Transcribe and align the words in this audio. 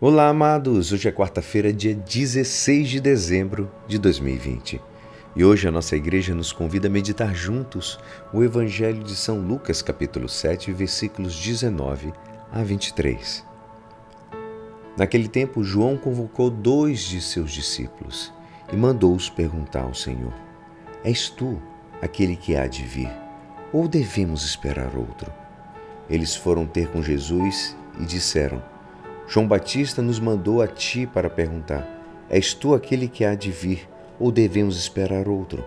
Olá, 0.00 0.28
amados! 0.28 0.92
Hoje 0.92 1.08
é 1.08 1.10
quarta-feira, 1.10 1.72
dia 1.72 1.92
16 1.92 2.88
de 2.88 3.00
dezembro 3.00 3.68
de 3.88 3.98
2020. 3.98 4.80
E 5.34 5.44
hoje 5.44 5.66
a 5.66 5.72
nossa 5.72 5.96
igreja 5.96 6.36
nos 6.36 6.52
convida 6.52 6.86
a 6.86 6.90
meditar 6.90 7.34
juntos 7.34 7.98
o 8.32 8.44
Evangelho 8.44 9.02
de 9.02 9.16
São 9.16 9.40
Lucas, 9.40 9.82
capítulo 9.82 10.28
7, 10.28 10.70
versículos 10.70 11.34
19 11.34 12.12
a 12.52 12.62
23. 12.62 13.44
Naquele 14.96 15.26
tempo, 15.26 15.64
João 15.64 15.96
convocou 15.96 16.48
dois 16.48 17.00
de 17.00 17.20
seus 17.20 17.50
discípulos 17.50 18.32
e 18.72 18.76
mandou-os 18.76 19.28
perguntar 19.28 19.82
ao 19.82 19.94
Senhor: 19.94 20.32
És 21.02 21.28
tu 21.28 21.60
aquele 22.00 22.36
que 22.36 22.54
há 22.54 22.68
de 22.68 22.84
vir, 22.84 23.10
ou 23.72 23.88
devemos 23.88 24.44
esperar 24.44 24.96
outro? 24.96 25.32
Eles 26.08 26.36
foram 26.36 26.66
ter 26.66 26.86
com 26.86 27.02
Jesus 27.02 27.76
e 27.98 28.04
disseram: 28.04 28.62
João 29.30 29.46
Batista 29.46 30.00
nos 30.00 30.18
mandou 30.18 30.62
a 30.62 30.66
ti 30.66 31.06
para 31.06 31.28
perguntar: 31.28 31.86
És 32.30 32.54
tu 32.54 32.74
aquele 32.74 33.06
que 33.06 33.26
há 33.26 33.34
de 33.34 33.50
vir, 33.50 33.86
ou 34.18 34.32
devemos 34.32 34.78
esperar 34.78 35.28
outro? 35.28 35.62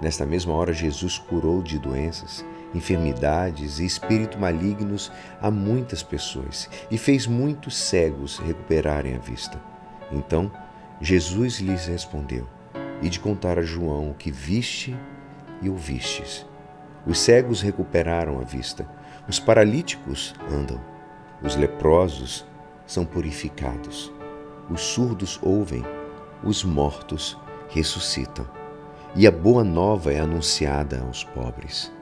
Nesta 0.00 0.24
mesma 0.24 0.54
hora, 0.54 0.72
Jesus 0.72 1.18
curou 1.18 1.60
de 1.60 1.78
doenças, 1.78 2.42
enfermidades 2.74 3.80
e 3.80 3.84
espíritos 3.84 4.40
malignos 4.40 5.12
a 5.42 5.50
muitas 5.50 6.02
pessoas 6.02 6.70
e 6.90 6.96
fez 6.96 7.26
muitos 7.26 7.76
cegos 7.76 8.38
recuperarem 8.38 9.14
a 9.14 9.18
vista. 9.18 9.60
Então, 10.10 10.50
Jesus 11.02 11.60
lhes 11.60 11.84
respondeu: 11.84 12.48
E 13.02 13.10
de 13.10 13.20
contar 13.20 13.58
a 13.58 13.62
João 13.62 14.10
o 14.10 14.14
que 14.14 14.30
viste 14.30 14.96
e 15.60 15.68
ouvistes. 15.68 16.46
Os 17.06 17.18
cegos 17.18 17.60
recuperaram 17.60 18.40
a 18.40 18.42
vista, 18.42 18.88
os 19.28 19.38
paralíticos 19.38 20.34
andam, 20.50 20.80
os 21.42 21.56
leprosos 21.56 22.48
são 22.90 23.04
purificados. 23.04 24.12
Os 24.68 24.80
surdos 24.80 25.38
ouvem, 25.40 25.84
os 26.42 26.64
mortos 26.64 27.38
ressuscitam. 27.68 28.44
E 29.14 29.28
a 29.28 29.30
boa 29.30 29.62
nova 29.62 30.12
é 30.12 30.18
anunciada 30.18 31.00
aos 31.00 31.22
pobres. 31.22 31.92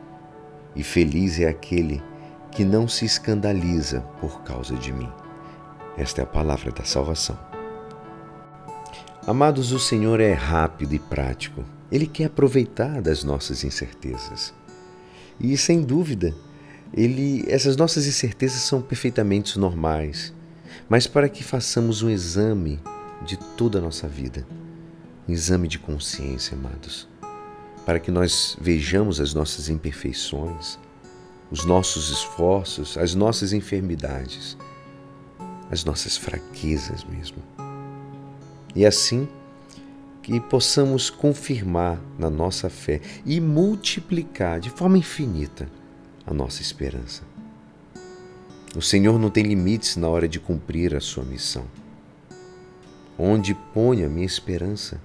E 0.74 0.82
feliz 0.82 1.38
é 1.38 1.46
aquele 1.46 2.02
que 2.50 2.64
não 2.64 2.88
se 2.88 3.04
escandaliza 3.04 4.00
por 4.18 4.40
causa 4.42 4.76
de 4.76 4.90
mim. 4.90 5.10
Esta 5.94 6.22
é 6.22 6.24
a 6.24 6.26
palavra 6.26 6.72
da 6.72 6.84
salvação. 6.84 7.38
Amados, 9.26 9.72
o 9.72 9.78
Senhor 9.78 10.20
é 10.20 10.32
rápido 10.32 10.94
e 10.94 10.98
prático. 10.98 11.64
Ele 11.92 12.06
quer 12.06 12.26
aproveitar 12.26 13.02
das 13.02 13.22
nossas 13.22 13.62
incertezas. 13.62 14.54
E 15.38 15.54
sem 15.58 15.82
dúvida, 15.82 16.34
ele, 16.94 17.44
essas 17.46 17.76
nossas 17.76 18.06
incertezas 18.06 18.60
são 18.60 18.80
perfeitamente 18.80 19.58
normais 19.58 20.32
mas 20.88 21.06
para 21.06 21.28
que 21.28 21.42
façamos 21.42 22.02
um 22.02 22.10
exame 22.10 22.80
de 23.22 23.36
toda 23.36 23.78
a 23.78 23.82
nossa 23.82 24.06
vida, 24.06 24.46
um 25.28 25.32
exame 25.32 25.68
de 25.68 25.78
consciência, 25.78 26.56
amados, 26.56 27.08
para 27.84 27.98
que 27.98 28.10
nós 28.10 28.56
vejamos 28.60 29.20
as 29.20 29.32
nossas 29.32 29.68
imperfeições, 29.68 30.78
os 31.50 31.64
nossos 31.64 32.10
esforços, 32.10 32.98
as 32.98 33.14
nossas 33.14 33.52
enfermidades, 33.52 34.56
as 35.70 35.84
nossas 35.84 36.16
fraquezas 36.16 37.04
mesmo. 37.04 37.38
E 38.74 38.84
assim 38.84 39.28
que 40.22 40.38
possamos 40.38 41.08
confirmar 41.08 41.98
na 42.18 42.28
nossa 42.28 42.68
fé 42.68 43.00
e 43.24 43.40
multiplicar 43.40 44.60
de 44.60 44.68
forma 44.68 44.98
infinita 44.98 45.66
a 46.26 46.34
nossa 46.34 46.60
esperança. 46.60 47.22
O 48.76 48.82
Senhor 48.82 49.18
não 49.18 49.30
tem 49.30 49.44
limites 49.44 49.96
na 49.96 50.08
hora 50.08 50.28
de 50.28 50.38
cumprir 50.38 50.94
a 50.94 51.00
sua 51.00 51.24
missão. 51.24 51.64
Onde 53.18 53.54
põe 53.54 54.04
a 54.04 54.10
minha 54.10 54.26
esperança? 54.26 55.00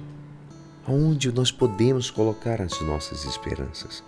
Aonde 0.86 1.32
nós 1.32 1.50
podemos 1.50 2.12
colocar 2.12 2.62
as 2.62 2.82
nossas 2.82 3.24
esperanças? 3.24 4.04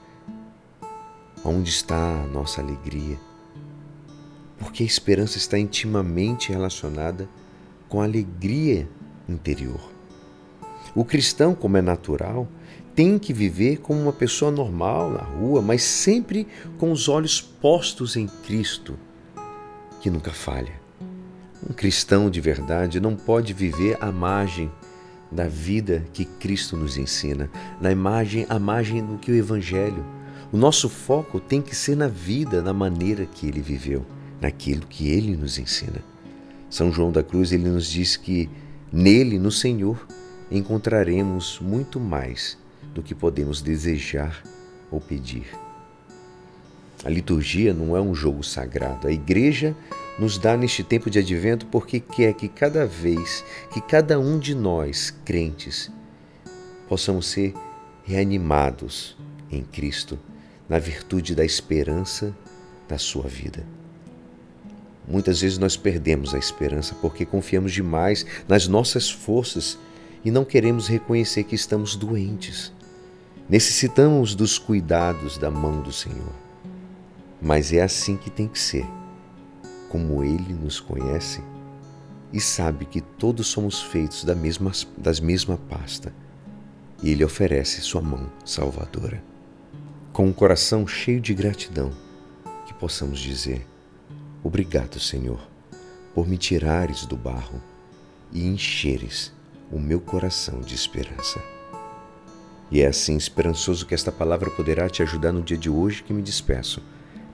Onde 1.44 1.70
está 1.70 1.96
a 1.96 2.28
nossa 2.28 2.60
alegria? 2.60 3.18
Porque 4.60 4.84
a 4.84 4.86
esperança 4.86 5.38
está 5.38 5.58
intimamente 5.58 6.52
relacionada 6.52 7.30
com 7.88 8.02
a 8.02 8.04
alegria 8.04 8.90
interior. 9.28 9.90
O 10.94 11.06
cristão, 11.06 11.56
como 11.56 11.78
é 11.78 11.82
natural, 11.82 12.46
tem 12.94 13.18
que 13.18 13.32
viver 13.32 13.78
como 13.78 14.02
uma 14.02 14.14
pessoa 14.14 14.52
normal 14.52 15.12
na 15.12 15.24
rua, 15.24 15.62
mas 15.62 15.82
sempre 15.82 16.46
com 16.78 16.92
os 16.92 17.08
olhos 17.08 17.40
postos 17.40 18.18
em 18.18 18.28
Cristo 18.28 19.00
que 20.06 20.10
nunca 20.12 20.30
falha. 20.30 20.80
Um 21.68 21.74
cristão 21.74 22.30
de 22.30 22.40
verdade 22.40 23.00
não 23.00 23.16
pode 23.16 23.54
viver 23.54 23.98
à 24.00 24.12
margem 24.12 24.72
da 25.32 25.48
vida 25.48 26.06
que 26.14 26.26
Cristo 26.26 26.78
nos 26.78 26.96
ensina, 26.96 27.50
na 27.82 27.92
imagem, 27.92 28.46
à 28.48 28.60
margem 28.60 29.04
do 29.04 29.18
que 29.18 29.32
o 29.32 29.36
Evangelho. 29.36 30.06
O 30.52 30.58
nosso 30.58 30.88
foco 30.90 31.40
tem 31.40 31.60
que 31.60 31.76
ser 31.76 31.98
na 31.98 32.08
vida, 32.08 32.62
na 32.62 32.72
maneira 32.72 33.26
que 33.26 33.48
ele 33.48 33.62
viveu, 33.62 34.06
naquilo 34.40 34.86
que 34.86 35.10
ele 35.10 35.36
nos 35.36 35.58
ensina. 35.58 36.04
São 36.70 36.92
João 36.92 37.12
da 37.12 37.24
Cruz 37.24 37.52
ele 37.52 37.68
nos 37.68 37.90
diz 37.90 38.16
que 38.16 38.48
nele, 38.94 39.40
no 39.40 39.52
Senhor, 39.52 40.06
encontraremos 40.52 41.60
muito 41.60 42.00
mais 42.00 42.60
do 42.94 43.02
que 43.02 43.16
podemos 43.16 43.60
desejar 43.60 44.44
ou 44.92 45.02
pedir. 45.02 45.48
A 47.04 47.10
liturgia 47.10 47.74
não 47.74 47.96
é 47.96 48.02
um 48.02 48.16
jogo 48.16 48.44
sagrado. 48.44 49.08
A 49.08 49.12
igreja 49.12 49.76
nos 50.18 50.38
dá 50.38 50.56
neste 50.56 50.84
tempo 50.84 51.10
de 51.10 51.20
advento 51.20 51.66
porque 51.68 52.00
quer 52.00 52.34
que 52.34 52.48
cada 52.48 52.86
vez, 52.86 53.44
que 53.72 53.82
cada 53.82 54.20
um 54.20 54.40
de 54.40 54.56
nós, 54.56 55.14
crentes, 55.26 55.92
possamos 56.88 57.28
ser 57.28 57.54
reanimados 58.04 59.18
em 59.52 59.64
Cristo, 59.64 60.18
na 60.70 60.80
virtude 60.80 61.36
da 61.36 61.44
esperança 61.44 62.36
da 62.88 62.98
sua 62.98 63.28
vida. 63.28 63.66
Muitas 65.08 65.42
vezes 65.42 65.58
nós 65.58 65.78
perdemos 65.78 66.34
a 66.34 66.40
esperança 66.40 66.96
porque 66.96 67.26
confiamos 67.26 67.72
demais 67.72 68.26
nas 68.48 68.68
nossas 68.68 69.10
forças 69.10 69.78
e 70.24 70.32
não 70.32 70.44
queremos 70.44 70.88
reconhecer 70.88 71.44
que 71.44 71.54
estamos 71.54 71.96
doentes. 71.96 72.74
Necessitamos 73.48 74.34
dos 74.34 74.58
cuidados 74.58 75.38
da 75.38 75.52
mão 75.52 75.82
do 75.82 75.92
Senhor. 75.92 76.45
Mas 77.42 77.74
é 77.74 77.82
assim 77.82 78.18
que 78.18 78.30
tem 78.30 78.48
que 78.48 78.60
ser, 78.60 78.86
como 79.90 80.24
Ele 80.24 80.54
nos 80.54 80.80
conhece 80.80 81.42
e 82.34 82.40
sabe 82.40 82.86
que 82.86 83.00
todos 83.00 83.48
somos 83.48 83.82
feitos 83.82 84.24
da 84.24 84.36
mesma, 84.36 84.72
das 84.98 85.20
mesma 85.20 85.58
pasta, 85.58 86.14
e 87.02 87.10
Ele 87.12 87.24
oferece 87.24 87.82
Sua 87.82 88.02
mão 88.02 88.30
salvadora. 88.44 89.24
Com 90.12 90.28
um 90.28 90.34
coração 90.34 90.88
cheio 90.88 91.20
de 91.20 91.34
gratidão, 91.34 91.92
que 92.66 92.74
possamos 92.74 93.20
dizer: 93.20 93.66
Obrigado, 94.44 95.00
Senhor, 95.00 95.40
por 96.14 96.28
me 96.28 96.38
tirares 96.38 97.06
do 97.06 97.16
barro 97.16 97.62
e 98.32 98.46
encheres 98.48 99.34
o 99.72 99.80
meu 99.80 100.00
coração 100.00 100.62
de 100.62 100.76
esperança. 100.76 101.42
E 102.72 102.82
é 102.82 102.88
assim 102.88 103.16
esperançoso 103.16 103.86
que 103.86 103.94
esta 103.94 104.12
palavra 104.12 104.50
poderá 104.50 104.90
te 104.90 105.04
ajudar 105.04 105.32
no 105.32 105.42
dia 105.42 105.58
de 105.58 105.70
hoje 105.70 106.04
que 106.04 106.14
me 106.14 106.22
despeço 106.22 106.82